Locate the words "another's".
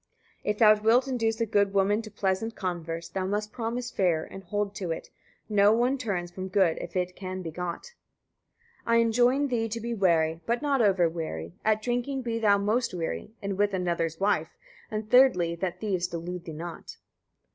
13.75-14.19